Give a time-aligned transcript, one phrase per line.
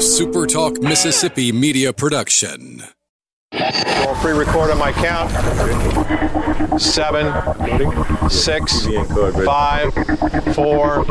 [0.00, 2.82] Super Talk Mississippi media production.
[3.52, 5.30] I'll pre-record on my count.
[6.80, 7.30] Seven,
[8.30, 8.86] six,
[9.44, 9.92] five,
[10.54, 11.04] four,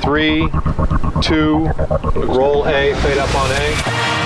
[0.00, 0.48] three,
[1.20, 1.68] two.
[2.14, 2.94] Roll A.
[2.94, 4.21] Fade up on A.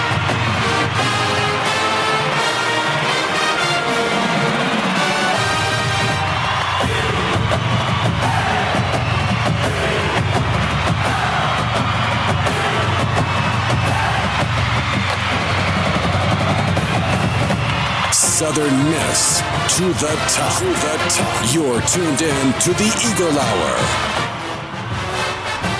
[18.36, 19.38] Southern Miss
[19.78, 20.58] to the top.
[20.58, 21.54] To the top.
[21.54, 23.76] You're tuned in to the Eagle Hour.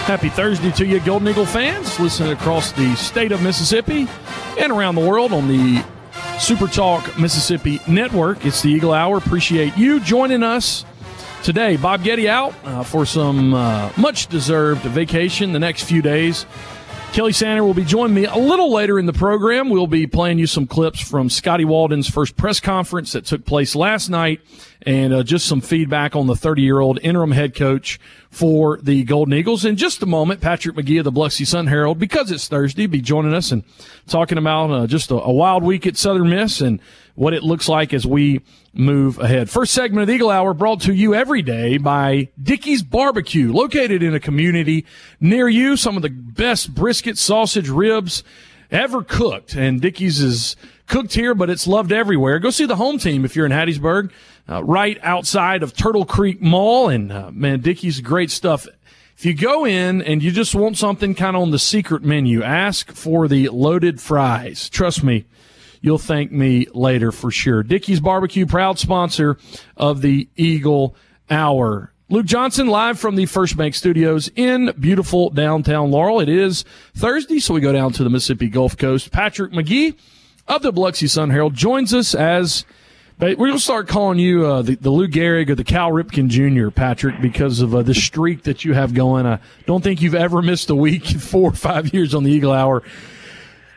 [0.07, 4.09] Happy Thursday to you, Golden Eagle fans, listening across the state of Mississippi
[4.59, 5.85] and around the world on the
[6.39, 8.47] Super Talk Mississippi Network.
[8.47, 9.19] It's the Eagle Hour.
[9.19, 10.87] Appreciate you joining us
[11.43, 11.77] today.
[11.77, 16.47] Bob Getty out uh, for some uh, much deserved vacation the next few days.
[17.17, 19.71] Kelly Sander will be joining me a little later in the program.
[19.71, 23.75] We'll be playing you some clips from Scotty Walden's first press conference that took place
[23.75, 24.43] last night
[24.83, 27.99] and uh, just some feedback on the 30 year old interim head coach
[28.31, 29.65] for the Golden Eagles.
[29.65, 33.01] In just a moment, Patrick Magee of the Biloxi Sun Herald, because it's Thursday, be
[33.01, 33.65] joining us and
[34.07, 36.81] talking about uh, just a, a wild week at Southern Miss and
[37.15, 38.43] what it looks like as we
[38.75, 39.49] move ahead.
[39.49, 44.03] First segment of the Eagle Hour brought to you every day by Dickey's Barbecue, located
[44.03, 44.85] in a community
[45.19, 45.77] near you.
[45.77, 48.23] Some of the best brisket, sausage, ribs
[48.71, 49.55] ever cooked.
[49.55, 52.39] And Dickey's is cooked here, but it's loved everywhere.
[52.39, 54.11] Go see the home team if you're in Hattiesburg,
[54.49, 56.89] uh, right outside of Turtle Creek Mall.
[56.89, 58.67] And uh, man, Dickey's great stuff.
[59.17, 62.43] If you go in and you just want something kind of on the secret menu,
[62.43, 64.69] ask for the loaded fries.
[64.69, 65.25] Trust me,
[65.81, 67.63] you'll thank me later for sure.
[67.63, 69.39] Dickey's Barbecue, proud sponsor
[69.77, 70.95] of the Eagle
[71.31, 71.93] Hour.
[72.09, 76.21] Luke Johnson live from the First Bank Studios in beautiful downtown Laurel.
[76.21, 79.11] It is Thursday, so we go down to the Mississippi Gulf Coast.
[79.11, 79.97] Patrick Magee
[80.47, 82.65] of the Biloxi Sun Herald joins us as
[83.19, 86.29] we're going to start calling you uh, the, the Lou Gehrig or the Cal Ripken
[86.29, 89.27] Jr., Patrick, because of uh, the streak that you have going.
[89.27, 92.53] I don't think you've ever missed a week four or five years on the Eagle
[92.53, 92.83] Hour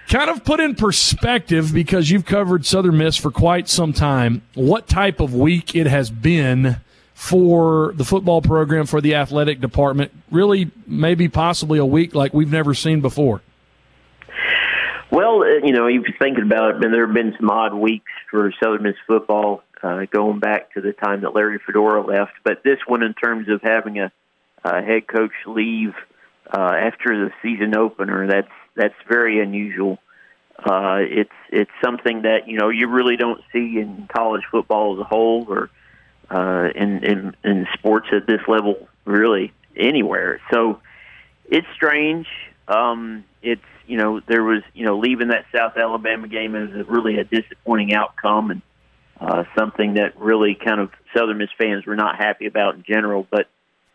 [0.10, 4.88] kind of put in perspective because you've covered Southern Miss for quite some time, what
[4.88, 6.78] type of week it has been
[7.14, 10.12] for the football program, for the athletic department.
[10.32, 13.42] Really, maybe possibly a week like we've never seen before.
[15.12, 18.12] Well, uh, you know, you're thinking about it, and there have been some odd weeks
[18.30, 22.34] for Southern Miss football uh, going back to the time that Larry Fedora left.
[22.44, 24.12] But this one, in terms of having a,
[24.64, 25.94] a head coach leave
[26.52, 29.98] uh, after the season opener, that's that's very unusual.
[30.58, 35.00] Uh, it's it's something that you know you really don't see in college football as
[35.00, 35.70] a whole, or
[36.30, 40.40] uh, in, in in sports at this level, really anywhere.
[40.52, 40.82] So
[41.46, 42.28] it's strange.
[42.70, 47.18] Um, it's you know there was you know leaving that South Alabama game is really
[47.18, 48.62] a disappointing outcome and
[49.20, 53.26] uh, something that really kind of Southern Miss fans were not happy about in general.
[53.30, 53.48] But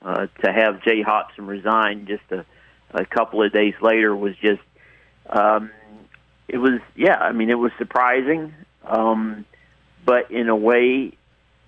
[0.02, 2.44] uh, to have Jay Hopson resign just a,
[2.90, 4.60] a couple of days later was just
[5.30, 5.70] um,
[6.48, 8.52] it was yeah I mean it was surprising,
[8.84, 9.46] um,
[10.04, 11.16] but in a way.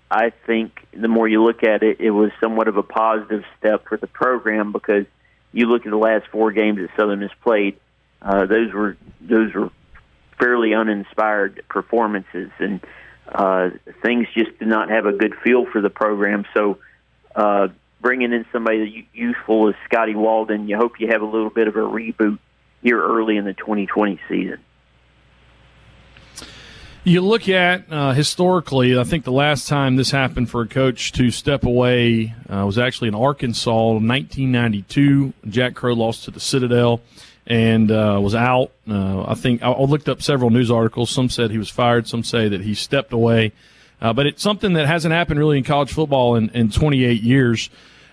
[0.09, 3.89] I think the more you look at it, it was somewhat of a positive step
[3.89, 5.05] for the program because
[5.57, 7.79] you look at the last four games that Southern has played;
[8.21, 9.71] uh, those were those were
[10.37, 12.79] fairly uninspired performances, and
[13.27, 13.71] uh,
[14.03, 16.45] things just did not have a good feel for the program.
[16.53, 16.77] So,
[17.35, 17.69] uh,
[17.99, 21.75] bringing in somebody useful as Scotty Walden, you hope you have a little bit of
[21.75, 22.37] a reboot
[22.83, 24.59] here early in the 2020 season.
[27.07, 31.13] You look at uh, historically, I think the last time this happened for a coach
[31.13, 35.31] to step away uh, was actually in Arkansas, 1992.
[35.47, 36.99] Jack Crowe lost to the Citadel
[37.45, 38.71] and uh, was out.
[38.89, 41.09] Uh, I think I looked up several news articles.
[41.09, 42.09] Some said he was fired.
[42.09, 43.53] Some say that he stepped away.
[44.01, 47.69] Uh, but it's something that hasn't happened really in college football in, in 28 years.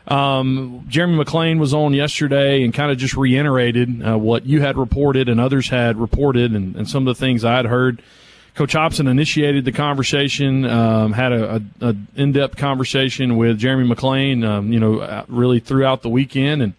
[0.06, 4.76] Um, Jeremy McClain was on yesterday and kind of just reiterated uh, what you had
[4.76, 8.00] reported and others had reported, and, and some of the things I had heard.
[8.54, 14.46] Coach Hopson initiated the conversation, um, had a, a, a, in-depth conversation with Jeremy McClain,
[14.46, 16.72] um, you know, uh, really throughout the weekend, and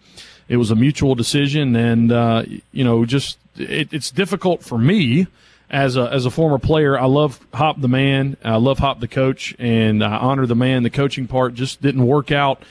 [0.48, 1.76] it was a mutual decision.
[1.76, 5.26] And uh, you know, just it, it's difficult for me
[5.68, 6.98] as a as a former player.
[6.98, 10.82] I love Hop the man, I love Hop the coach, and I honor the man.
[10.82, 12.62] The coaching part just didn't work out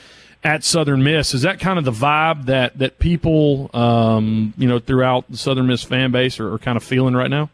[0.42, 1.32] at Southern Miss.
[1.32, 5.68] Is that kind of the vibe that that people, um, you know, throughout the Southern
[5.68, 7.50] Miss fan base are, are kind of feeling right now?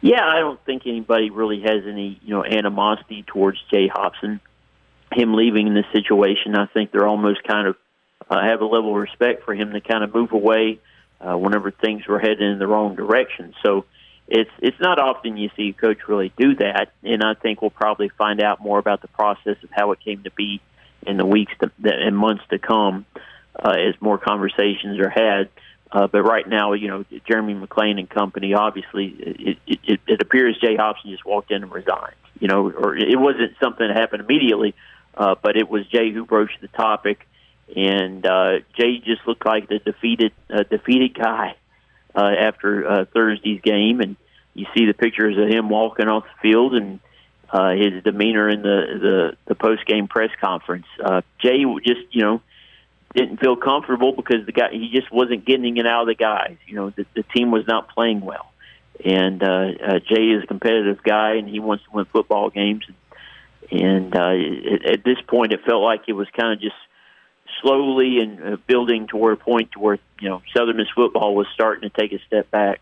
[0.00, 4.40] Yeah, I don't think anybody really has any, you know, animosity towards Jay Hopson.
[5.12, 7.76] Him leaving in this situation, I think they're almost kind of
[8.28, 10.80] uh, have a level of respect for him to kind of move away
[11.20, 13.54] uh, whenever things were heading in the wrong direction.
[13.62, 13.84] So
[14.28, 17.70] it's it's not often you see a coach really do that, and I think we'll
[17.70, 20.60] probably find out more about the process of how it came to be
[21.06, 23.06] in the weeks to, and months to come
[23.58, 25.48] uh, as more conversations are had.
[25.96, 30.58] Uh, but right now, you know, Jeremy McClain and company, obviously, it, it, it appears
[30.60, 32.16] Jay Hopson just walked in and resigned.
[32.38, 34.74] You know, or it wasn't something that happened immediately,
[35.16, 37.26] uh, but it was Jay who broached the topic,
[37.74, 41.56] and uh, Jay just looked like the defeated uh, defeated guy
[42.14, 44.16] uh, after uh, Thursday's game, and
[44.52, 47.00] you see the pictures of him walking off the field and
[47.48, 50.86] uh, his demeanor in the the, the post game press conference.
[51.02, 52.42] Uh, Jay just you know
[53.16, 56.56] didn't feel comfortable because the guy he just wasn't getting it out of the guys.
[56.66, 58.52] You know, the, the team was not playing well,
[59.04, 62.84] and uh, uh, Jay is a competitive guy and he wants to win football games.
[63.70, 64.34] And uh,
[64.74, 66.76] at, at this point, it felt like it was kind of just
[67.62, 71.46] slowly and uh, building toward a point to where you know Southern Miss football was
[71.54, 72.80] starting to take a step back.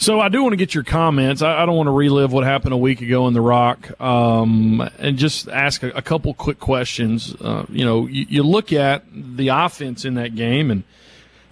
[0.00, 1.42] So I do want to get your comments.
[1.42, 4.80] I, I, don't want to relive what happened a week ago in the Rock, um,
[4.98, 7.34] and just ask a, a couple quick questions.
[7.34, 10.84] Uh, you know, you, you, look at the offense in that game, and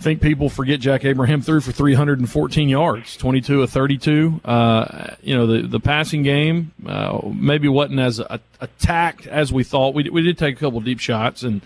[0.00, 4.40] think people forget Jack Abraham threw for 314 yards, 22 of 32.
[4.42, 8.18] Uh, you know, the the passing game uh, maybe wasn't as
[8.60, 9.92] attacked as we thought.
[9.92, 11.60] We we did take a couple deep shots and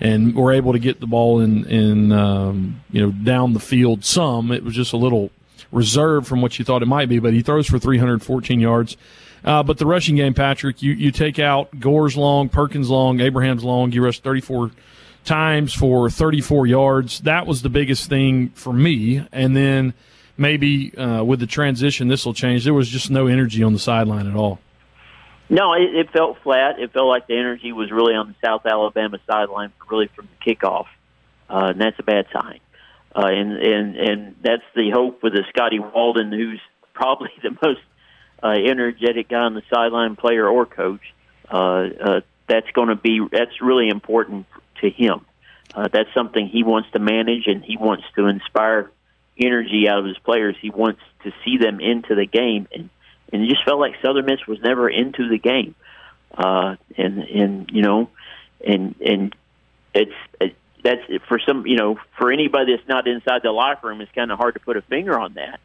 [0.00, 4.04] and were able to get the ball in in um, you know down the field
[4.04, 4.50] some.
[4.50, 5.30] It was just a little
[5.72, 8.96] reserved from what you thought it might be, but he throws for 314 yards.
[9.44, 13.62] Uh, but the rushing game, Patrick, you, you take out Gore's long, Perkins long, Abraham's
[13.62, 13.92] long.
[13.92, 14.70] You rush 34
[15.24, 17.20] times for 34 yards.
[17.20, 19.26] That was the biggest thing for me.
[19.32, 19.92] And then
[20.38, 22.64] maybe uh, with the transition, this will change.
[22.64, 24.60] There was just no energy on the sideline at all.
[25.50, 26.78] No, it, it felt flat.
[26.78, 30.54] It felt like the energy was really on the South Alabama sideline, really from the
[30.54, 30.86] kickoff,
[31.50, 32.60] uh, and that's a bad sign.
[33.16, 36.60] Uh, and and and that's the hope with the Scotty Walden, who's
[36.94, 37.80] probably the most
[38.42, 41.14] uh, energetic guy on the sideline, player or coach.
[41.48, 44.46] Uh, uh, that's going to be that's really important
[44.80, 45.24] to him.
[45.74, 48.90] Uh, that's something he wants to manage, and he wants to inspire
[49.38, 50.56] energy out of his players.
[50.60, 52.90] He wants to see them into the game, and
[53.32, 55.74] and it just felt like Southern Miss was never into the game.
[56.36, 58.10] Uh, and and you know,
[58.66, 59.34] and and
[59.94, 64.02] it's it, that's for some, you know, for anybody that's not inside the locker room,
[64.02, 65.58] it's kind of hard to put a finger on that.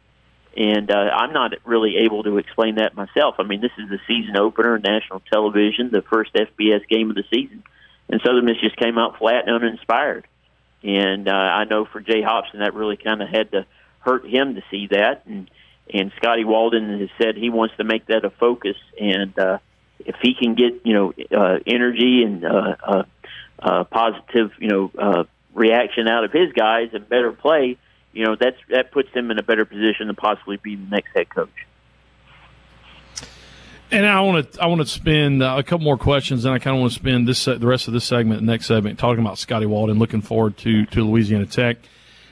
[0.56, 3.36] And uh, I'm not really able to explain that myself.
[3.38, 7.24] I mean, this is the season opener, national television, the first FBS game of the
[7.32, 7.62] season,
[8.08, 10.26] and Southern Miss just came out flat and uninspired.
[10.82, 13.66] And uh, I know for Jay Hopson, that really kind of had to
[14.00, 15.26] hurt him to see that.
[15.26, 15.50] And
[15.92, 18.76] and Scotty Walden has said he wants to make that a focus.
[18.98, 19.58] And uh,
[20.00, 23.02] if he can get you know uh, energy and uh, uh,
[23.60, 25.24] uh, positive, you know, uh,
[25.54, 27.76] reaction out of his guys and better play,
[28.12, 31.10] you know, that's that puts him in a better position to possibly be the next
[31.14, 31.66] head coach.
[33.92, 36.58] And I want to I want to spend uh, a couple more questions, and I
[36.58, 39.20] kind of want to spend this the rest of this segment, the next segment, talking
[39.20, 39.98] about Scotty Walden.
[39.98, 41.78] Looking forward to to Louisiana Tech.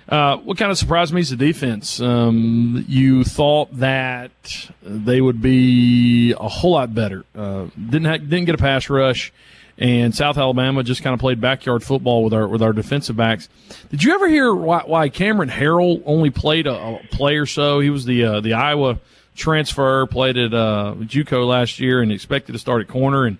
[0.08, 2.00] Uh, what kind of surprised me is the defense.
[2.00, 7.24] Um, you thought that they would be a whole lot better.
[7.34, 9.32] Uh, didn't ha- didn't get a pass rush
[9.78, 13.48] and South Alabama just kind of played backyard football with our with our defensive backs.
[13.90, 17.78] Did you ever hear why, why Cameron Harrell only played a, a play or so?
[17.78, 18.98] He was the uh, the Iowa
[19.36, 23.38] transfer, played at uh, JUCO last year, and expected to start at corner and.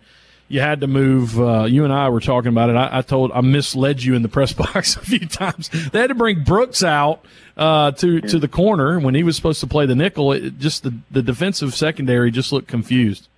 [0.50, 1.38] You had to move.
[1.38, 2.76] Uh, you and I were talking about it.
[2.76, 5.68] I, I, told I misled you in the press box a few times.
[5.68, 7.23] They had to bring Brooks out
[7.59, 10.33] uh, to to the corner when he was supposed to play the nickel.
[10.33, 13.28] It, just the the defensive secondary just looked confused.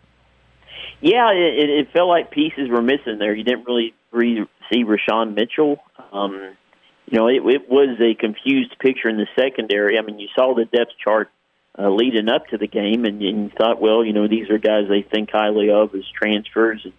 [1.01, 3.35] Yeah, it, it felt like pieces were missing there.
[3.35, 5.79] You didn't really re- see Rashawn Mitchell.
[6.13, 6.55] Um,
[7.07, 9.99] you know, it, it was a confused picture in the secondary.
[9.99, 11.31] I mean, you saw the depth chart
[11.79, 14.59] uh, leading up to the game, and, and you thought, well, you know, these are
[14.59, 16.83] guys they think highly of as transfers.
[16.85, 16.93] And,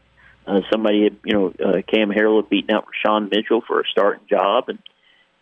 [0.47, 3.83] uh, somebody, had, you know, uh, Cam Harrell had beaten out Rashawn Mitchell for a
[3.91, 4.79] starting job, and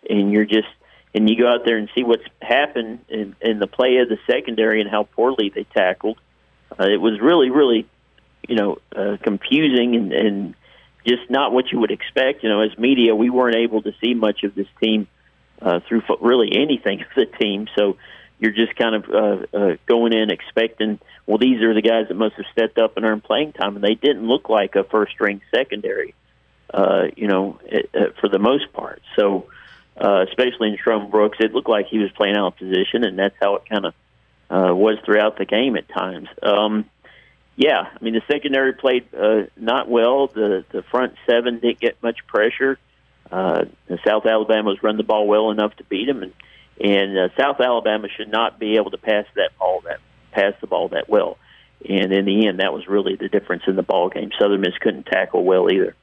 [0.09, 0.67] and you're just
[1.13, 4.17] and you go out there and see what's happened in, in the play of the
[4.29, 6.19] secondary and how poorly they tackled.
[6.77, 7.87] Uh, it was really, really
[8.49, 10.55] you know, uh, confusing and, and
[11.07, 12.43] just not what you would expect.
[12.43, 15.07] You know, as media, we weren't able to see much of this team
[15.61, 17.67] uh, through fo- really anything of the team.
[17.77, 17.97] So
[18.39, 22.15] you're just kind of uh, uh, going in expecting, well, these are the guys that
[22.15, 25.11] must have stepped up and earned playing time, and they didn't look like a first
[25.11, 26.15] string secondary.
[26.71, 29.01] Uh, you know, it, uh, for the most part.
[29.15, 29.47] So,
[29.99, 33.17] uh, especially in Strom Brooks, it looked like he was playing out of position, and
[33.17, 33.93] that's how it kind of
[34.51, 36.27] uh, was throughout the game at times.
[36.43, 36.85] Um,
[37.59, 40.27] yeah, I mean the secondary played uh, not well.
[40.27, 42.79] The the front seven didn't get much pressure.
[43.29, 43.65] Uh,
[44.07, 46.33] South Alabama's run the ball well enough to beat them, and
[46.79, 49.99] and uh, South Alabama should not be able to pass that ball that
[50.31, 51.37] pass the ball that well.
[51.87, 54.31] And in the end, that was really the difference in the ball game.
[54.39, 55.97] Southern Miss couldn't tackle well either.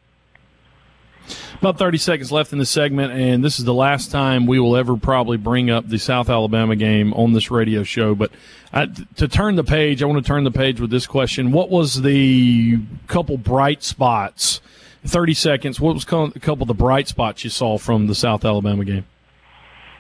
[1.61, 4.77] About 30 seconds left in the segment, and this is the last time we will
[4.77, 8.15] ever probably bring up the South Alabama game on this radio show.
[8.15, 8.31] But
[8.73, 11.71] I, to turn the page, I want to turn the page with this question: What
[11.71, 14.61] was the couple bright spots?
[15.05, 15.81] 30 seconds.
[15.81, 19.05] What was a couple of the bright spots you saw from the South Alabama game?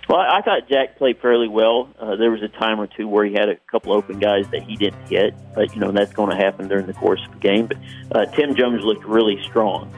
[0.08, 1.88] Well, I thought Jack played fairly well.
[1.98, 4.62] Uh, there was a time or two where he had a couple open guys that
[4.62, 7.40] he didn't hit, but you know that's going to happen during the course of the
[7.40, 7.66] game.
[7.66, 7.78] But
[8.14, 9.92] uh, Tim Jones looked really strong,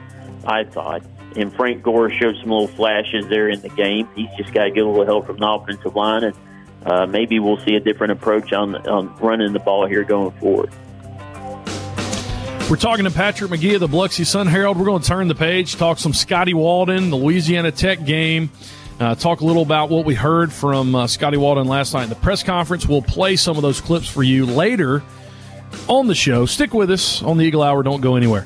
[0.45, 1.03] I thought,
[1.35, 4.07] and Frank Gore showed some little flashes there in the game.
[4.15, 6.35] He's just got to get a little help from the offensive line, and
[6.85, 10.71] uh, maybe we'll see a different approach on on running the ball here going forward.
[12.69, 14.77] We're talking to Patrick Magee of the Biloxi Sun Herald.
[14.77, 18.51] We're going to turn the page, talk some Scotty Walden, the Louisiana Tech game.
[18.99, 22.09] Uh, talk a little about what we heard from uh, Scotty Walden last night in
[22.09, 22.85] the press conference.
[22.85, 25.01] We'll play some of those clips for you later
[25.87, 26.45] on the show.
[26.45, 27.81] Stick with us on the Eagle Hour.
[27.81, 28.45] Don't go anywhere.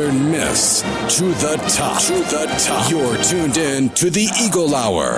[0.00, 0.80] Miss
[1.18, 2.00] to the top.
[2.02, 2.90] To the top.
[2.90, 5.16] You're tuned in to the Eagle Hour.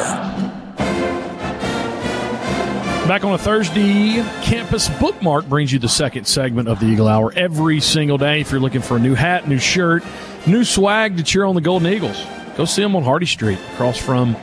[3.06, 7.32] Back on a Thursday, Campus Bookmark brings you the second segment of the Eagle Hour
[7.36, 8.40] every single day.
[8.40, 10.02] If you're looking for a new hat, new shirt,
[10.44, 12.20] new swag to cheer on the Golden Eagles,
[12.56, 14.36] go see them on Hardy Street, across from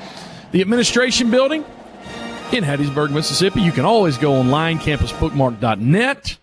[0.52, 1.66] the administration building
[2.54, 3.62] in Hattiesburg, Mississippi.
[3.62, 6.38] You can always go online, campusbookmark.net.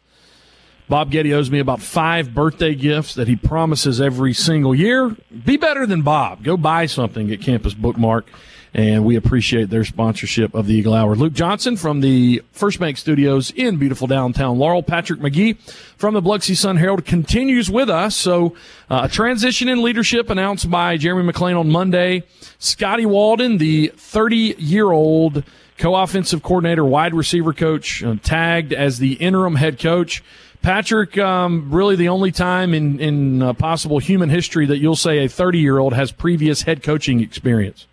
[0.89, 5.15] Bob Getty owes me about five birthday gifts that he promises every single year.
[5.45, 6.43] Be better than Bob.
[6.43, 8.27] Go buy something at Campus Bookmark.
[8.75, 11.15] And we appreciate their sponsorship of the Eagle Hour.
[11.15, 14.83] Luke Johnson from the First Bank Studios in beautiful downtown Laurel.
[14.83, 15.55] Patrick Magee
[15.97, 18.15] from the Biloxi Sun Herald continues with us.
[18.15, 18.55] So,
[18.91, 22.25] uh, a transition in leadership announced by Jeremy McClain on Monday.
[22.59, 25.45] Scotty Walden, the 30 year old
[25.79, 30.23] co-offensive coordinator, wide receiver coach, uh, tagged as the interim head coach.
[30.63, 35.25] Patrick, um, really the only time in, in uh, possible human history that you'll say
[35.25, 37.87] a 30 year old has previous head coaching experience.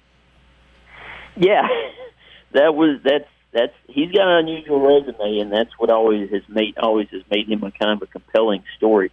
[1.37, 1.67] Yeah,
[2.53, 6.77] that was that's that's he's got an unusual resume, and that's what always has made
[6.77, 9.11] always has made him a kind of a compelling story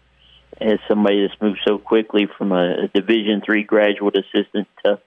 [0.60, 5.00] as somebody that's moved so quickly from a, a Division three graduate assistant to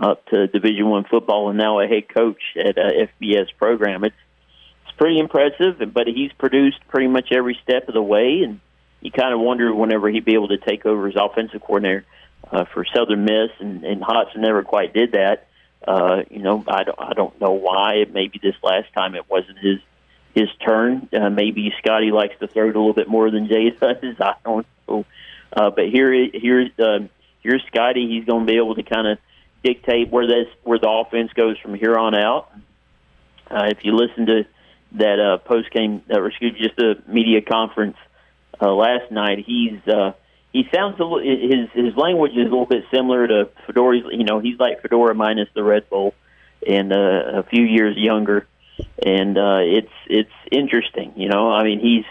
[0.00, 4.04] up to Division one football, and now a head coach at a FBS program.
[4.04, 4.16] It's
[4.96, 8.60] pretty impressive, but he's produced pretty much every step of the way, and
[9.00, 12.04] you kind of wonder whenever he'd be able to take over as offensive coordinator
[12.50, 15.46] uh, for Southern Miss, and, and Hopson never quite did that.
[15.86, 18.04] Uh, you know, I don't, I don't know why.
[18.10, 19.78] Maybe this last time it wasn't his
[20.34, 21.08] his turn.
[21.12, 24.16] Uh, maybe Scotty likes to throw it a little bit more than Jay does.
[24.20, 25.04] I don't know.
[25.52, 27.00] Uh, but here, here's uh,
[27.40, 28.08] here's Scotty.
[28.08, 29.18] He's going to be able to kind of
[29.62, 32.50] dictate where this where the offense goes from here on out.
[33.50, 34.46] Uh, if you listen to
[34.94, 37.96] that uh, post game, uh, or excuse me, just a media conference
[38.60, 39.44] uh, last night.
[39.44, 40.12] He's uh,
[40.52, 43.98] he sounds a little, his his language is a little bit similar to Fedora.
[44.12, 46.14] You know, he's like Fedora minus the Red Bull,
[46.66, 48.46] and uh, a few years younger.
[49.04, 51.12] And uh, it's it's interesting.
[51.16, 52.04] You know, I mean, he's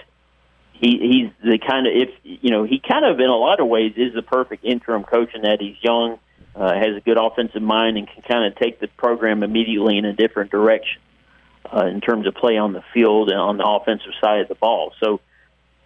[0.74, 3.68] he he's the kind of if you know he kind of in a lot of
[3.68, 6.20] ways is the perfect interim coach in that he's young,
[6.56, 10.06] uh, has a good offensive mind, and can kind of take the program immediately in
[10.06, 11.02] a different direction
[11.76, 14.56] uh, in terms of play on the field and on the offensive side of the
[14.56, 14.94] ball.
[15.02, 15.20] So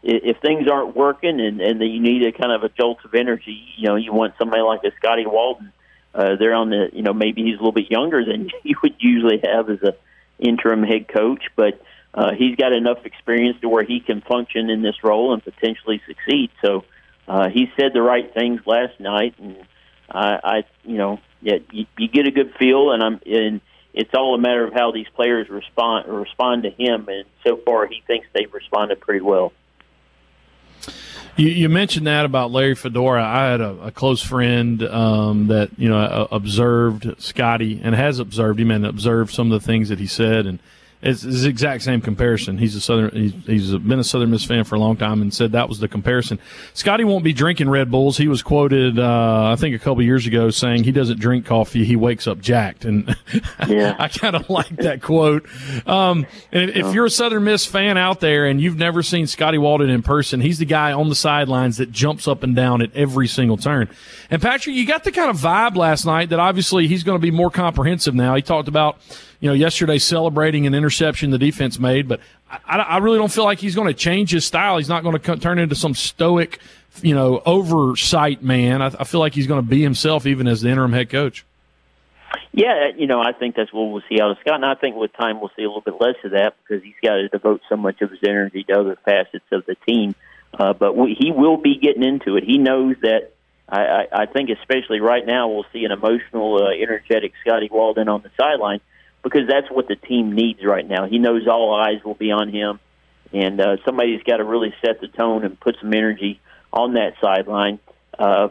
[0.04, 3.14] if, things aren't working and, and that you need a kind of a jolt of
[3.14, 5.72] energy, you know, you want somebody like a Scotty Walden.
[6.14, 8.96] Uh, they're on the, you know, maybe he's a little bit younger than you would
[9.00, 9.96] usually have as a
[10.40, 11.82] interim head coach, but
[12.14, 16.02] uh, he's got enough experience to where he can function in this role and potentially
[16.08, 16.50] succeed.
[16.64, 16.86] So
[17.28, 19.58] uh, he said the right things last night, and
[20.10, 23.62] I, I you know, yeah, you, you get a good feel, and I'm and
[23.98, 27.08] it's all a matter of how these players respond respond to him.
[27.10, 29.52] And so far, he thinks they've responded pretty well.
[31.36, 33.24] You, you mentioned that about Larry Fedora.
[33.24, 38.60] I had a, a close friend um, that you know observed Scotty and has observed
[38.60, 40.60] him and observed some of the things that he said and
[41.00, 42.58] It's, it's the exact same comparison.
[42.58, 43.12] He's a Southern.
[43.12, 45.80] He's, he's been a Southern Miss fan for a long time, and said that was
[45.80, 46.40] the comparison.
[46.74, 48.18] Scotty won't be drinking Red Bulls.
[48.18, 51.86] He was quoted, uh, I think, a couple years ago, saying he doesn't drink coffee.
[51.86, 53.16] He wakes up jacked, and
[53.68, 53.96] yeah.
[54.00, 55.46] I kind of like that quote.
[55.86, 59.28] Um, and if, if you're a Southern Miss fan out there and you've never seen
[59.28, 62.82] Scotty Walden in person, he's the guy on the sidelines that jumps up and down
[62.82, 63.88] at every single turn.
[64.32, 67.22] And Patrick, you got the kind of vibe last night that obviously he's going to
[67.22, 68.34] be more comprehensive now.
[68.36, 68.98] He talked about
[69.40, 73.44] you know, yesterday celebrating an interception the defense made, but I, I really don't feel
[73.44, 74.78] like he's going to change his style.
[74.78, 76.60] He's not going to turn into some stoic,
[77.02, 78.82] you know, oversight man.
[78.82, 81.46] I, I feel like he's going to be himself even as the interim head coach.
[82.52, 84.96] Yeah, you know, I think that's what we'll see out of Scott, and I think
[84.96, 87.62] with time we'll see a little bit less of that because he's got to devote
[87.70, 90.16] so much of his energy to other facets of the team.
[90.58, 92.44] Uh, but we, he will be getting into it.
[92.44, 93.32] He knows that.
[93.70, 98.08] I, I, I think, especially right now, we'll see an emotional, uh, energetic Scotty Walden
[98.08, 98.80] on the sideline
[99.28, 101.06] because that's what the team needs right now.
[101.06, 102.80] He knows all eyes will be on him,
[103.34, 106.40] and uh, somebody's got to really set the tone and put some energy
[106.72, 107.80] on that sideline.
[108.18, 108.50] Uh,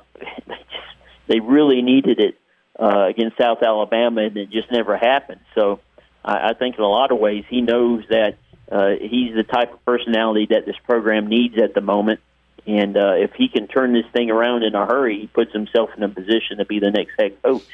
[1.26, 2.38] they, really needed it
[2.78, 5.40] uh, against South Alabama, and it just never happened.
[5.54, 5.80] So
[6.24, 8.36] I, I think in a lot of ways he knows that
[8.70, 12.20] uh, he's the type of personality that this program needs at the moment.
[12.66, 15.90] And uh, if he can turn this thing around in a hurry, he puts himself
[15.96, 17.66] in a position to be the next head coach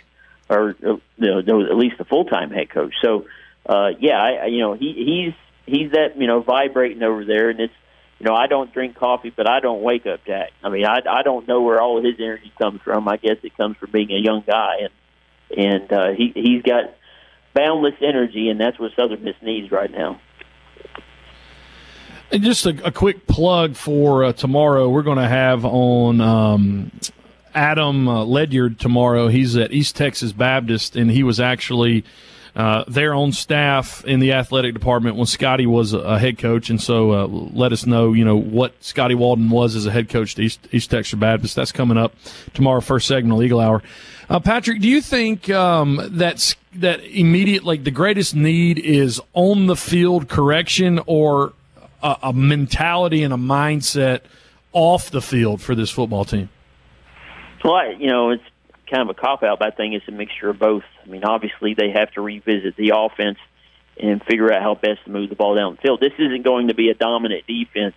[0.53, 2.95] or you know, at least the full time head coach.
[3.03, 3.27] So,
[3.67, 5.35] uh, yeah, I, you know, he he's
[5.67, 7.75] he's that you know vibrating over there, and it's
[8.19, 10.51] you know I don't drink coffee, but I don't wake up Jack.
[10.63, 13.09] I mean, I I don't know where all his energy comes from.
[13.09, 16.95] I guess it comes from being a young guy, and and uh, he he's got
[17.55, 20.21] boundless energy, and that's what Southern Miss needs right now.
[22.31, 26.91] And just a, a quick plug for uh, tomorrow, we're going to have on um,
[27.55, 29.29] Adam uh, Ledyard tomorrow.
[29.29, 32.05] He's at East Texas Baptist, and he was actually
[32.55, 36.69] uh, there on staff in the athletic department when Scotty was a head coach.
[36.71, 40.09] And so uh, let us know, you know, what Scotty Walden was as a head
[40.09, 41.57] coach to East, East Texas Baptist.
[41.57, 42.15] That's coming up
[42.53, 43.83] tomorrow, first segment, Eagle Hour.
[44.29, 46.57] Uh, Patrick, do you think um, that
[47.05, 51.53] immediate, like the greatest need is on the field correction or
[52.03, 54.21] a, a mentality and a mindset
[54.73, 56.49] off the field for this football team?
[57.65, 58.43] Well, I, you know, it's
[58.91, 60.85] kind of a cop out, but I think it's a mixture of both.
[61.05, 63.39] I mean, obviously they have to revisit the offense
[64.01, 66.01] and figure out how best to move the ball down the field.
[66.01, 67.95] This isn't going to be a dominant defense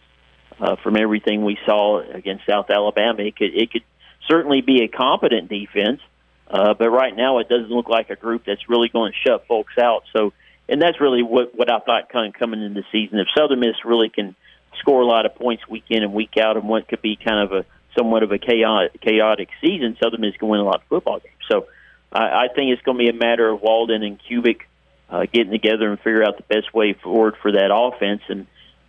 [0.59, 3.23] uh, from everything we saw against South Alabama.
[3.23, 3.83] It could it could
[4.27, 6.01] certainly be a competent defense,
[6.49, 9.47] uh, but right now it doesn't look like a group that's really going to shut
[9.47, 10.03] folks out.
[10.13, 10.33] So,
[10.69, 13.19] and that's really what what I thought kind of coming into the season.
[13.19, 14.35] If Southern Miss really can
[14.79, 17.39] score a lot of points week in and week out, and what could be kind
[17.39, 17.65] of a
[17.97, 21.35] somewhat of a chaotic, chaotic season, Southern Miss can win a lot of football games.
[21.49, 21.67] So
[22.11, 24.61] I, I think it's going to be a matter of Walden and Kubik
[25.09, 28.21] uh, getting together and figure out the best way forward for that offense.
[28.27, 28.47] And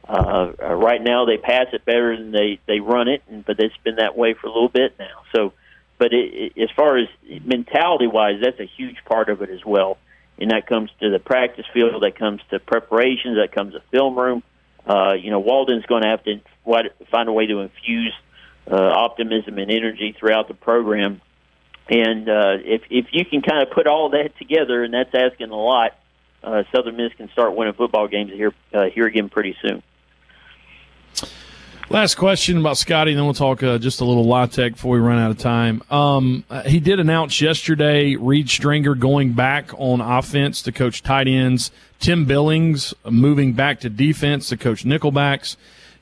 [0.09, 3.59] uh, uh, right now they pass it better than they they run it, and, but
[3.59, 5.23] it's been that way for a little bit now.
[5.35, 5.53] So,
[5.99, 7.09] but it, it, as far as
[7.45, 9.99] mentality wise, that's a huge part of it as well.
[10.39, 14.19] And that comes to the practice field, that comes to preparations, that comes to film
[14.19, 14.43] room.
[14.87, 16.41] Uh, you know, Walden's going to have to
[17.11, 18.15] find a way to infuse
[18.71, 21.21] uh, optimism and energy throughout the program.
[21.89, 25.51] And uh, if if you can kind of put all that together, and that's asking
[25.51, 25.93] a lot,
[26.43, 29.83] uh, Southern Miss can start winning football games here uh, here again pretty soon.
[31.89, 34.95] Last question about Scotty, and then we'll talk uh, just a little La Tech before
[34.95, 35.85] we run out of time.
[35.89, 41.71] Um, he did announce yesterday Reed Stringer going back on offense to coach tight ends,
[42.01, 45.57] Tim Billings moving back to defense to coach nickelbacks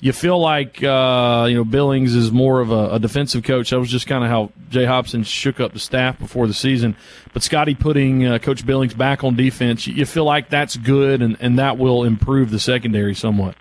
[0.05, 3.71] you feel like uh, you know Billings is more of a, a defensive coach.
[3.71, 6.95] That was just kind of how Jay Hopson shook up the staff before the season.
[7.33, 11.38] But Scotty putting uh, Coach Billings back on defense, you feel like that's good, and,
[11.40, 13.57] and that will improve the secondary somewhat.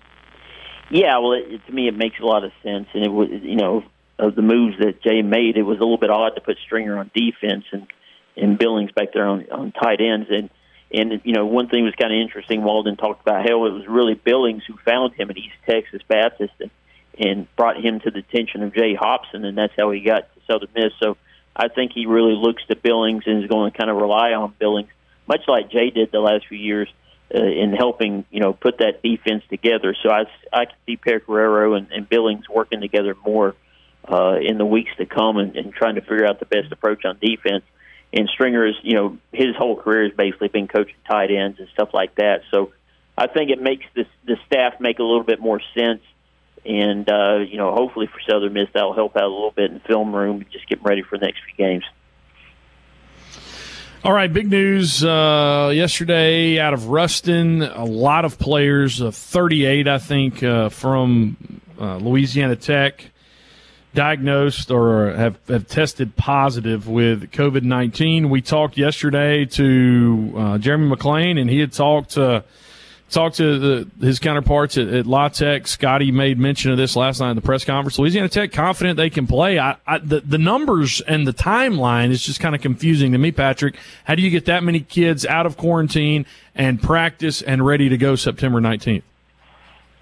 [0.90, 3.56] Yeah, well, it, to me, it makes a lot of sense, and it was you
[3.56, 3.82] know
[4.18, 6.98] of the moves that Jay made, it was a little bit odd to put Stringer
[6.98, 7.86] on defense and
[8.36, 10.50] and Billings back there on on tight ends and
[10.94, 12.62] and you know, one thing was kind of interesting.
[12.62, 16.52] Walden talked about how it was really Billings who found him at East Texas Baptist
[16.60, 16.70] and,
[17.18, 20.40] and brought him to the attention of Jay Hopson, and that's how he got to
[20.46, 20.92] Southern Miss.
[21.00, 21.16] So
[21.56, 24.54] I think he really looks to Billings and is going to kind of rely on
[24.58, 24.90] Billings,
[25.26, 26.88] much like Jay did the last few years
[27.34, 29.96] uh, in helping you know put that defense together.
[30.02, 33.56] So I I can see Pecoraro and, and Billings working together more
[34.08, 37.04] uh, in the weeks to come and, and trying to figure out the best approach
[37.04, 37.64] on defense
[38.14, 41.68] and Stringer is, you know, his whole career has basically been coaching tight ends and
[41.74, 42.42] stuff like that.
[42.50, 42.72] So
[43.18, 46.00] I think it makes this the staff make a little bit more sense.
[46.64, 49.80] And uh, you know, hopefully for Southern Miss that'll help out a little bit in
[49.80, 51.84] film room, just getting ready for the next few games.
[54.04, 57.62] All right, big news uh, yesterday out of Ruston.
[57.62, 61.38] A lot of players, uh, 38, I think, uh, from
[61.80, 63.10] uh, Louisiana Tech,
[63.94, 68.30] diagnosed or have, have tested positive with COVID 19.
[68.30, 72.44] We talked yesterday to uh, Jeremy McClain, and he had talked to
[73.10, 75.66] talked to the, his counterparts at, at La Tech.
[75.66, 77.98] Scotty made mention of this last night in the press conference.
[77.98, 79.58] Louisiana Tech confident they can play.
[79.58, 83.32] I, I, the, the numbers and the timeline is just kind of confusing to me,
[83.32, 83.76] Patrick.
[84.04, 87.96] How do you get that many kids out of quarantine and practice and ready to
[87.96, 89.02] go September 19th?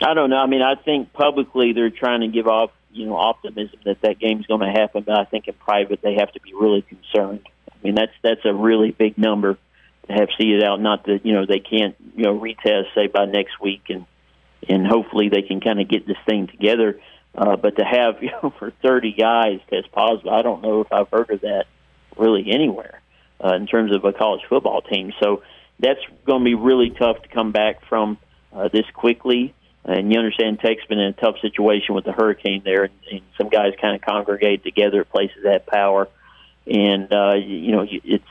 [0.01, 0.39] I don't know.
[0.39, 4.19] I mean, I think publicly they're trying to give off, you know, optimism that that
[4.19, 7.41] game's going to happen, but I think in private they have to be really concerned.
[7.69, 9.59] I mean, that's that's a really big number
[10.07, 10.81] to have seeded out.
[10.81, 14.07] Not that you know they can't you know retest say by next week, and
[14.69, 17.01] and hopefully they can kind of get this thing together.
[17.35, 20.93] Uh, but to have you know for 30 guys test positive, I don't know if
[20.93, 21.67] I've heard of that
[22.17, 23.01] really anywhere
[23.43, 25.13] uh, in terms of a college football team.
[25.21, 25.43] So
[25.79, 28.19] that's going to be really tough to come back from
[28.53, 29.55] uh, this quickly.
[29.85, 33.21] And you understand Tech's been in a tough situation with the hurricane there, and, and
[33.37, 36.09] some guys kind of congregate together at places that power.
[36.66, 38.25] And uh, you know, it's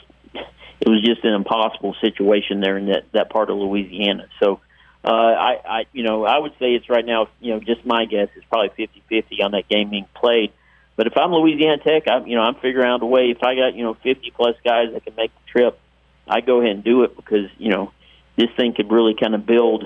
[0.82, 4.28] it was just an impossible situation there in that that part of Louisiana.
[4.42, 4.62] So
[5.04, 7.28] uh, I, I, you know, I would say it's right now.
[7.40, 10.54] You know, just my guess is probably fifty fifty on that game being played.
[10.96, 13.32] But if I'm Louisiana Tech, I'm, you know, I'm figuring out a way.
[13.32, 15.80] If I got you know fifty plus guys that can make the trip,
[16.28, 17.92] I go ahead and do it because you know
[18.36, 19.86] this thing could really kind of build.